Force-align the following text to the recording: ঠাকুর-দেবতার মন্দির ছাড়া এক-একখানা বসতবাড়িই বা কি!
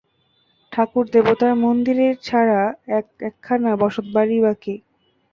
ঠাকুর-দেবতার 0.71 1.53
মন্দির 1.57 1.97
ছাড়া 2.23 2.61
এক-একখানা 2.97 3.71
বসতবাড়িই 3.81 4.41
বা 4.41 4.53
কি! 4.61 4.75